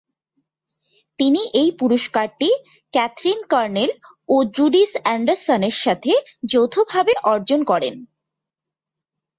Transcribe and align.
তিনি 1.19 1.41
এই 1.53 1.69
পুরস্কারটি 1.79 2.49
ক্যাথরিন 2.93 3.39
কর্নেল 3.51 3.91
ও 4.29 4.35
জুডিথ 4.55 4.91
অ্যান্ডারসনের 5.03 5.75
সাথে 5.83 6.11
যৌথভাবে 6.51 7.13
অর্জন 7.31 7.59
করেন। 7.63 7.95